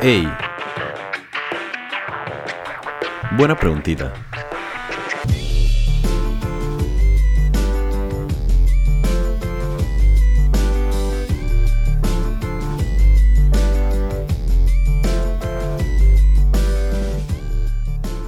[0.00, 0.26] Ey.
[3.36, 4.14] Buena preguntita.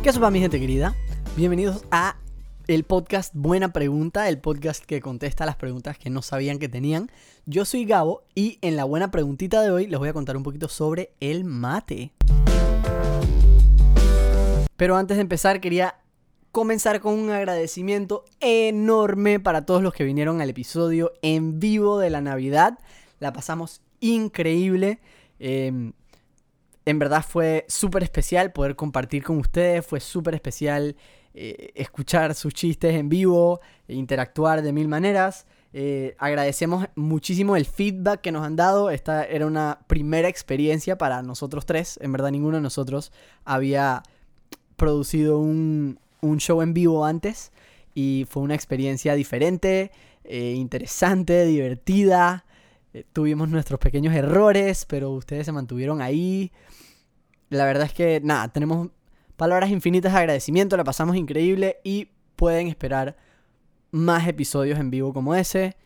[0.03, 0.95] ¿Qué para mi gente querida?
[1.37, 2.16] Bienvenidos a
[2.69, 7.11] el podcast Buena Pregunta, el podcast que contesta las preguntas que no sabían que tenían.
[7.45, 10.43] Yo soy Gabo y en la buena preguntita de hoy les voy a contar un
[10.43, 12.11] poquito sobre el mate.
[14.77, 15.97] Pero antes de empezar quería
[16.51, 22.11] comenzar con un agradecimiento enorme para todos los que vinieron al episodio en vivo de
[22.11, 22.81] la Navidad.
[23.21, 24.99] La pasamos increíble.
[25.39, 25.93] Em,
[26.85, 30.97] en verdad fue súper especial poder compartir con ustedes, fue súper especial
[31.39, 35.45] eh, escuchar sus chistes en vivo, e interactuar de mil maneras.
[35.75, 38.89] Eh, agradecemos muchísimo el feedback que nos han dado.
[38.89, 41.99] Esta era una primera experiencia para nosotros tres.
[42.01, 43.13] En verdad ninguno de nosotros
[43.45, 44.03] había
[44.77, 45.99] producido un,
[46.39, 47.53] show en vivo antes.
[47.95, 49.91] Y fue una experiencia diferente,
[50.25, 52.47] eh, interesante, divertida.
[53.13, 56.51] tuvimos nuestros pequeños errores, pero ustedes se mantuvieron ahí.
[57.51, 58.89] La verdad es que, nada, tenemos
[59.37, 63.17] palabras infinitas de agradecimiento, la pasamos increíble y pueden esperar
[63.91, 65.77] más episodios en vivo como ese.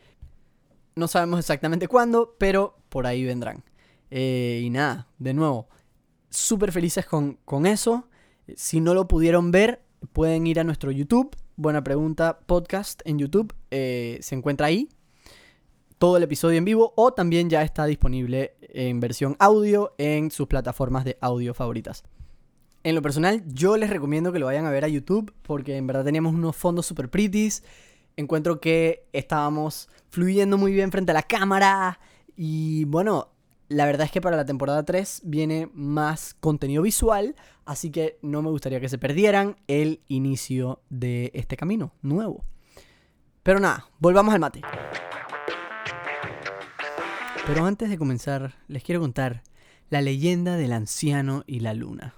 [0.94, 3.64] No sabemos exactamente cuándo, pero por ahí vendrán.
[4.10, 5.68] Eh, y nada, de nuevo,
[6.30, 8.08] súper felices con, con eso.
[8.56, 11.36] Si no lo pudieron ver, pueden ir a nuestro YouTube.
[11.56, 13.54] Buena pregunta, podcast en YouTube.
[13.70, 14.88] Eh, se encuentra ahí
[15.98, 20.46] todo el episodio en vivo o también ya está disponible en versión audio en sus
[20.46, 22.04] plataformas de audio favoritas.
[22.82, 25.86] En lo personal, yo les recomiendo que lo vayan a ver a YouTube porque en
[25.86, 27.62] verdad teníamos unos fondos super pretties.
[28.16, 32.00] Encuentro que estábamos fluyendo muy bien frente a la cámara.
[32.36, 33.28] Y bueno,
[33.68, 37.36] la verdad es que para la temporada 3 viene más contenido visual.
[37.66, 42.46] Así que no me gustaría que se perdieran el inicio de este camino nuevo.
[43.42, 44.62] Pero nada, volvamos al mate.
[47.46, 49.42] Pero antes de comenzar, les quiero contar
[49.90, 52.14] la leyenda del anciano y la luna.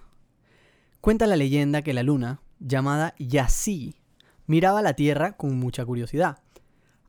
[1.03, 3.97] Cuenta la leyenda que la luna, llamada Yassi,
[4.47, 6.39] miraba la Tierra con mucha curiosidad.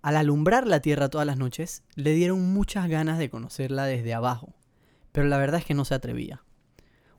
[0.01, 4.55] Al alumbrar la Tierra todas las noches, le dieron muchas ganas de conocerla desde abajo,
[5.11, 6.41] pero la verdad es que no se atrevía.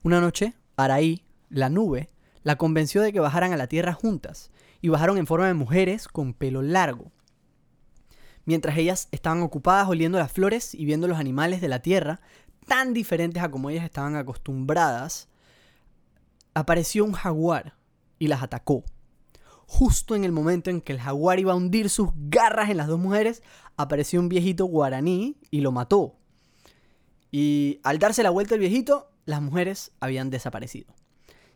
[0.03, 2.11] Una noche, Araí, la nube,
[2.43, 6.09] la convenció de que bajaran a la Tierra juntas, y bajaron en forma de mujeres
[6.09, 7.13] con pelo largo,
[8.47, 12.21] mientras ellas estaban ocupadas oliendo las flores y viendo los animales de la tierra,
[12.67, 15.29] tan diferentes a como ellas estaban acostumbradas,
[16.55, 17.77] apareció un jaguar
[18.19, 18.85] y las atacó.
[19.67, 22.87] Justo en el momento en que el jaguar iba a hundir sus garras en las
[22.87, 23.43] dos mujeres,
[23.77, 26.17] apareció un viejito guaraní y lo mató.
[27.31, 30.95] Y al darse la vuelta el viejito, las mujeres habían desaparecido.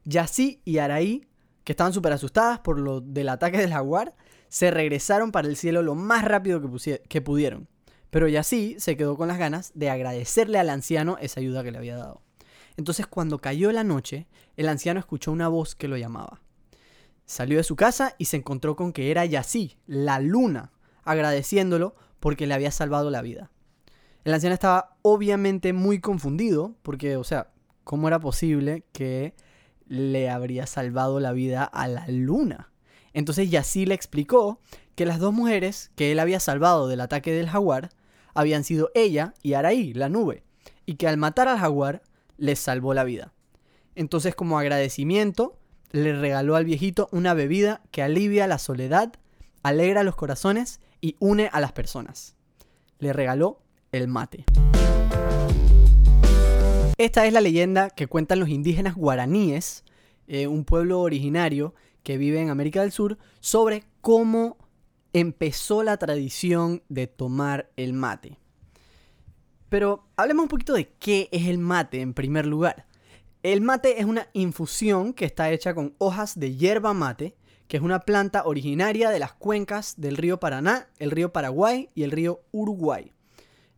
[0.05, 1.29] Yassi y Araí,
[1.65, 4.17] que estaban súper asustadas por lo del ataque del jaguar,
[4.49, 6.61] se regresaron para el cielo lo más rápido
[7.09, 7.69] que, pudieron.
[8.11, 11.79] Pero así se quedó con las ganas de agradecerle al anciano esa ayuda que le
[11.79, 12.23] había dado.
[12.79, 16.41] Entonces cuando cayó la noche, el anciano escuchó una voz que lo llamaba.
[17.27, 20.71] Salió de su casa y se encontró con que era Yassi, la luna,
[21.03, 23.51] agradeciéndolo porque le había salvado la vida.
[24.23, 27.51] El anciano estaba obviamente muy confundido porque, o sea,
[27.83, 29.35] ¿cómo era posible que
[29.89, 32.71] le habría salvado la vida a la luna?
[33.13, 34.61] Entonces Yassi le explicó
[34.95, 37.91] que las dos mujeres que él había salvado del ataque del jaguar
[38.35, 40.45] habían sido ella y Araí, la nube,
[40.87, 42.03] y que al matar al jaguar
[42.39, 43.35] les salvó la vida.
[43.95, 45.59] Entonces como agradecimiento
[45.91, 49.13] le regaló al viejito una bebida que alivia la soledad,
[49.63, 52.37] alegra los corazones y une a las personas.
[52.99, 53.61] Le regaló
[53.93, 54.45] el mate.
[56.97, 59.85] Esta es la leyenda que cuentan los indígenas guaraníes,
[60.27, 64.57] eh, un pueblo originario que vive en América del Sur sobre cómo
[65.13, 68.39] empezó la tradición de tomar el mate.
[69.69, 72.87] Pero hablemos un poquito de qué es el mate en primer lugar.
[73.43, 77.37] El mate es una infusión que está hecha con hojas de hierba mate,
[77.69, 82.03] que es una planta originaria de las cuencas del río Paraná, el río Paraguay y
[82.03, 83.13] el río Uruguay.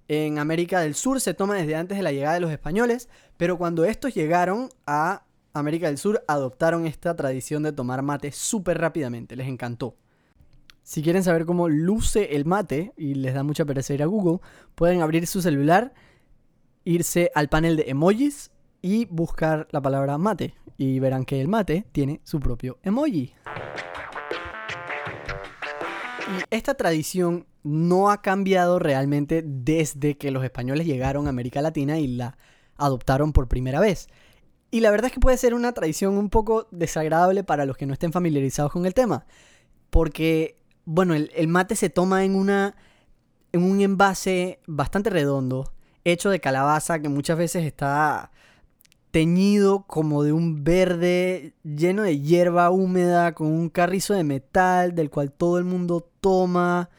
[0.08, 3.58] En América del Sur se toma desde antes de la llegada de los españoles, pero
[3.58, 9.36] cuando estos llegaron a América del Sur adoptaron esta tradición de tomar mate súper rápidamente,
[9.36, 9.96] les encantó.
[10.82, 14.40] Si quieren saber cómo luce el mate y les da mucha pereza ir a Google,
[14.74, 15.94] pueden abrir su celular,
[16.84, 18.50] irse al panel de emojis
[18.82, 20.54] y buscar la palabra mate.
[20.76, 23.34] Y verán que el mate tiene su propio emoji.
[26.30, 31.98] Y esta tradición no ha cambiado realmente desde que los españoles llegaron a América Latina
[31.98, 32.38] y la
[32.76, 34.08] adoptaron por primera vez.
[34.70, 37.86] Y la verdad es que puede ser una tradición un poco desagradable para los que
[37.86, 39.26] no estén familiarizados con el tema.
[39.90, 40.59] Porque,
[40.92, 42.74] bueno, el, mate se toma en, una,
[43.52, 45.72] en un envase bastante redondo,
[46.02, 48.32] hecho de calabaza, que muchas veces está
[49.12, 55.10] teñido como de un verde lleno de hierba húmeda, con un carrizo de metal del
[55.10, 56.90] cual todo el mundo toma.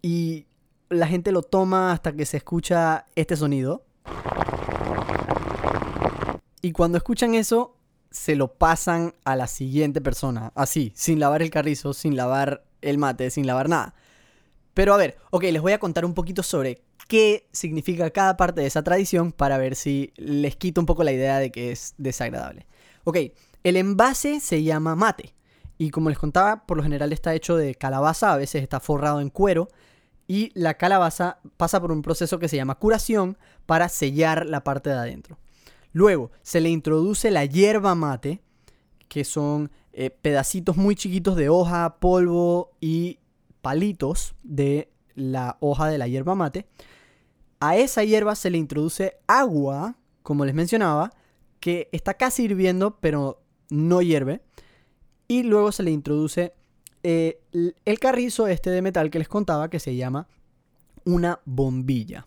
[0.00, 0.46] Y
[0.88, 3.84] la gente lo toma hasta que se escucha este sonido.
[6.62, 7.76] Y cuando escuchan eso,
[8.10, 10.50] se lo pasan a la siguiente persona.
[10.54, 13.94] Así, sin lavar el carrizo, sin lavar el mate, sin lavar nada.
[14.74, 18.60] Pero a ver, ok, les voy a contar un poquito sobre qué significa cada parte
[18.60, 21.94] de esa tradición para ver si les quito un poco la idea de que es
[21.98, 22.66] desagradable.
[23.04, 23.18] Ok,
[23.64, 25.34] el envase se llama mate.
[25.78, 29.20] Y como les contaba, por lo general está hecho de calabaza, a veces está forrado
[29.20, 29.68] en cuero.
[30.28, 33.36] Y la calabaza pasa por un proceso que se llama curación
[33.66, 35.38] para sellar la parte de adentro.
[35.92, 38.40] Luego se le introduce la hierba mate,
[39.08, 43.18] que son eh, pedacitos muy chiquitos de hoja, polvo y
[43.60, 46.66] palitos de la hoja de la hierba mate.
[47.60, 51.12] A esa hierba se le introduce agua, como les mencionaba,
[51.60, 54.40] que está casi hirviendo, pero no hierve.
[55.28, 56.54] Y luego se le introduce
[57.02, 60.26] eh, el carrizo este de metal que les contaba, que se llama
[61.04, 62.24] una bombilla.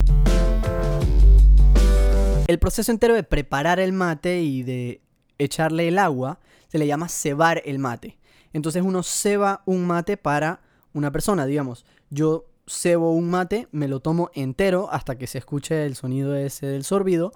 [2.47, 5.01] El proceso entero de preparar el mate y de
[5.38, 8.17] echarle el agua se le llama cebar el mate.
[8.53, 10.62] Entonces uno ceba un mate para
[10.94, 11.85] una persona, digamos.
[12.09, 16.65] Yo cebo un mate, me lo tomo entero hasta que se escuche el sonido ese
[16.67, 17.33] del sorbido.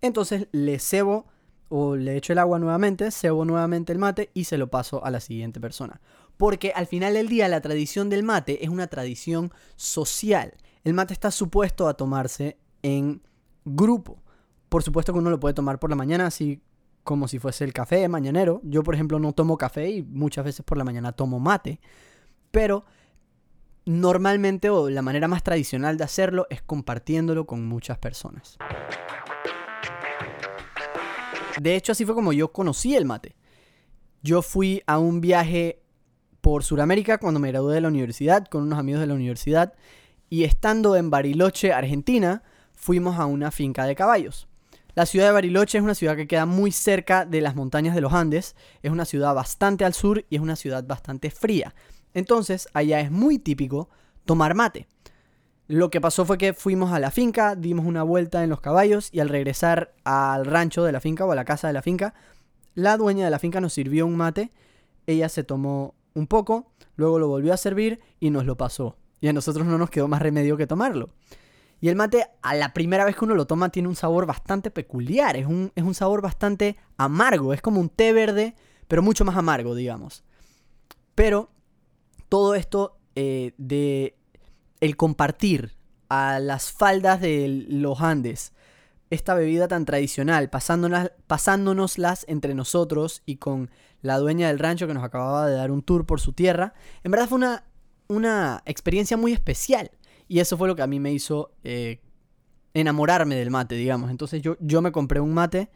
[0.00, 1.26] Entonces le cebo
[1.68, 5.10] o le echo el agua nuevamente, cebo nuevamente el mate y se lo paso a
[5.10, 6.00] la siguiente persona.
[6.36, 10.54] Porque al final del día la tradición del mate es una tradición social.
[10.84, 13.22] El mate está supuesto a tomarse en
[13.64, 14.22] grupo.
[14.68, 16.60] Por supuesto que uno lo puede tomar por la mañana, así
[17.04, 18.60] como si fuese el café mañanero.
[18.64, 21.80] Yo, por ejemplo, no tomo café y muchas veces por la mañana tomo mate.
[22.50, 22.84] Pero
[23.84, 28.56] normalmente o la manera más tradicional de hacerlo es compartiéndolo con muchas personas.
[31.60, 33.36] De hecho, así fue como yo conocí el mate.
[34.22, 35.82] Yo fui a un viaje
[36.40, 39.74] por Sudamérica cuando me gradué de la universidad con unos amigos de la universidad
[40.28, 42.42] y estando en Bariloche, Argentina,
[42.74, 44.48] fuimos a una finca de caballos.
[44.94, 48.02] La ciudad de Bariloche es una ciudad que queda muy cerca de las montañas de
[48.02, 51.74] los Andes, es una ciudad bastante al sur y es una ciudad bastante fría.
[52.12, 53.88] Entonces, allá es muy típico
[54.26, 54.86] tomar mate.
[55.66, 59.08] Lo que pasó fue que fuimos a la finca, dimos una vuelta en los caballos
[59.12, 62.12] y al regresar al rancho de la finca o a la casa de la finca,
[62.74, 64.52] la dueña de la finca nos sirvió un mate,
[65.06, 68.98] ella se tomó un poco, luego lo volvió a servir y nos lo pasó.
[69.22, 71.08] Y a nosotros no nos quedó más remedio que tomarlo.
[71.82, 74.70] Y el mate, a la primera vez que uno lo toma, tiene un sabor bastante
[74.70, 75.36] peculiar.
[75.36, 77.52] Es un, es un sabor bastante amargo.
[77.52, 78.54] Es como un té verde,
[78.86, 80.22] pero mucho más amargo, digamos.
[81.16, 81.50] Pero
[82.28, 84.16] todo esto eh, de
[84.78, 85.76] el compartir
[86.08, 88.52] a las faldas de los Andes
[89.10, 93.70] esta bebida tan tradicional, pasándonos, pasándonoslas entre nosotros y con
[94.02, 97.10] la dueña del rancho que nos acababa de dar un tour por su tierra, en
[97.10, 97.64] verdad fue una,
[98.06, 99.90] una experiencia muy especial.
[100.32, 102.00] Y eso fue lo que a mí me hizo eh,
[102.72, 104.10] enamorarme del mate, digamos.
[104.10, 105.68] Entonces yo, yo me compré un mate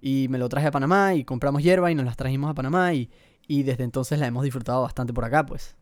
[0.00, 2.94] y me lo traje a Panamá y compramos hierba y nos las trajimos a Panamá
[2.94, 3.10] y,
[3.48, 5.74] y desde entonces la hemos disfrutado bastante por acá, pues.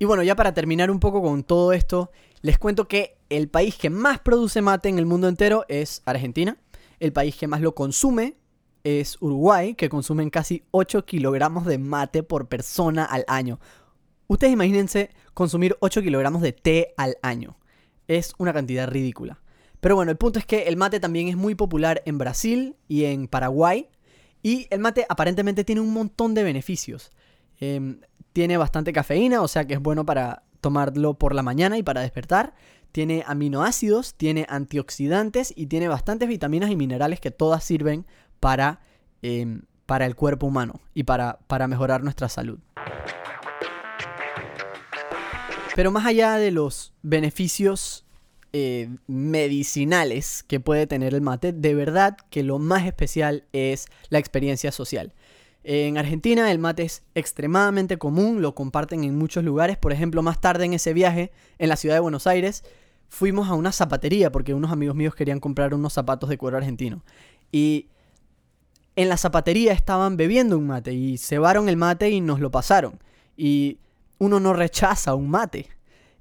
[0.00, 2.10] Y bueno, ya para terminar un poco con todo esto,
[2.42, 6.56] les cuento que el país que más produce mate en el mundo entero es Argentina.
[6.98, 8.34] El país que más lo consume
[8.82, 13.60] es Uruguay, que consumen casi 8 kilogramos de mate por persona al año.
[14.30, 17.56] Ustedes imagínense consumir 8 kilogramos de té al año.
[18.06, 19.40] Es una cantidad ridícula.
[19.80, 23.06] Pero bueno, el punto es que el mate también es muy popular en Brasil y
[23.06, 23.88] en Paraguay.
[24.40, 27.10] Y el mate aparentemente tiene un montón de beneficios.
[27.58, 31.82] Em, tiene bastante cafeína, o sea que es bueno para tomarlo por la mañana y
[31.82, 32.54] para despertar.
[32.92, 38.06] Tiene aminoácidos, tiene antioxidantes y tiene bastantes vitaminas y minerales que todas sirven
[38.38, 38.78] para,
[39.22, 42.60] em, para el cuerpo humano y para, para mejorar nuestra salud.
[45.80, 48.04] Pero más allá de los beneficios
[48.52, 54.18] eh, medicinales que puede tener el mate, de verdad que lo más especial es la
[54.18, 55.14] experiencia social.
[55.64, 59.78] En Argentina el mate es extremadamente común, lo comparten en muchos lugares.
[59.78, 62.62] Por ejemplo, más tarde en ese viaje, en la ciudad de Buenos Aires,
[63.08, 67.02] fuimos a una zapatería porque unos amigos míos querían comprar unos zapatos de cuero argentino.
[67.52, 67.88] Y
[68.96, 73.00] en la zapatería estaban bebiendo un mate y cebaron el mate y nos lo pasaron.
[73.34, 73.78] Y
[74.20, 75.70] uno no rechaza un mate.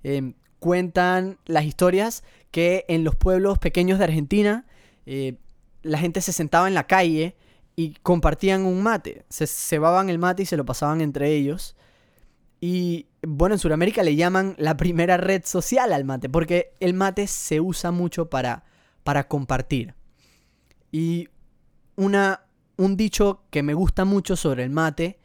[0.02, 4.66] Em, cuentan las historias que en los pueblos pequeños de Argentina
[5.06, 5.38] eh,
[5.84, 7.36] la gente se sentaba en la calle
[7.76, 9.26] y compartían un mate.
[9.30, 11.76] Se cebaban el mate y se lo pasaban entre ellos.
[12.62, 17.28] Y bueno, en Sudamérica le llaman la primera red social al mate, porque el mate
[17.28, 18.64] se usa mucho para,
[19.04, 19.94] para compartir.
[20.92, 21.30] Y
[21.96, 22.46] una,
[22.78, 25.19] un dicho que me gusta mucho sobre el mate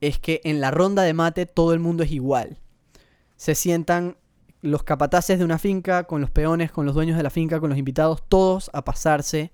[0.00, 2.58] es que en la ronda de mate todo el mundo es igual.
[3.36, 4.16] Se sientan
[4.62, 7.70] los capataces de una finca con los peones, con los dueños de la finca, con
[7.70, 9.52] los invitados, todos a pasarse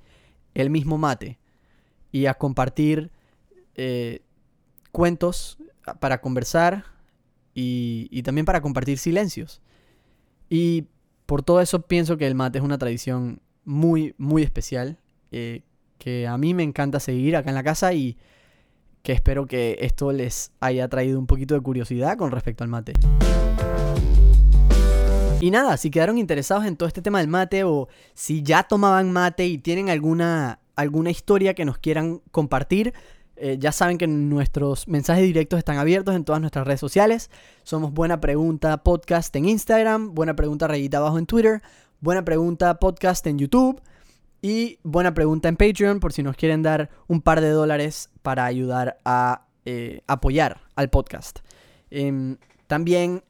[0.54, 1.38] el mismo mate
[2.10, 3.10] y a compartir
[3.74, 4.22] eh,
[4.90, 5.58] cuentos
[6.00, 6.84] para conversar
[7.54, 9.60] y, también para compartir silencios.
[10.48, 10.86] Y
[11.26, 14.98] por todo eso pienso que el mate es una tradición muy, muy especial,
[15.30, 15.62] eh,
[15.98, 18.16] que a mí me encanta seguir acá en la casa y
[19.02, 22.92] que espero que esto les haya traído un poquito de curiosidad con respecto al mate.
[25.40, 29.10] Y nada, si quedaron interesados en todo este tema del mate o si ya tomaban
[29.10, 32.94] mate y tienen alguna, alguna historia que nos quieran compartir,
[33.34, 37.28] eh, ya saben que nuestros mensajes directos están abiertos en todas nuestras redes sociales.
[37.64, 41.60] Somos Buena Pregunta Podcast en Instagram, Buena Pregunta Rayita Abajo en Twitter,
[42.00, 43.82] Buena Pregunta Podcast en YouTube
[44.42, 48.44] y Buena Pregunta en Patreon por si nos quieren dar un par de dólares para
[48.44, 51.38] ayudar a eh, apoyar al podcast.
[51.90, 53.22] Em, también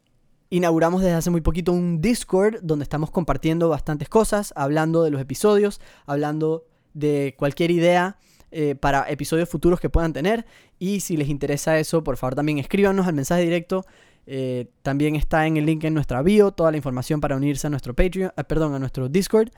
[0.49, 5.21] inauguramos desde hace muy poquito un Discord donde estamos compartiendo bastantes cosas, hablando de los
[5.21, 6.65] episodios, hablando
[6.95, 8.17] de cualquier idea
[8.51, 10.47] eh, para episodios futuros que puedan tener.
[10.79, 13.85] Y si les interesa eso, por favor también escríbanos al mensaje directo.
[14.27, 17.71] Eh, también está en el link en nuestra bio toda la información para unirse a
[17.71, 19.51] nuestro Patreon, perdón, a nuestro Discord.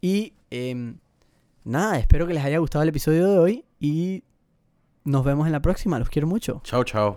[0.00, 0.98] Y em,
[1.64, 4.24] nada, espero que les haya gustado el episodio de hoy y
[5.04, 5.98] nos vemos en la próxima.
[5.98, 6.60] Los quiero mucho.
[6.64, 7.16] Chao, chao.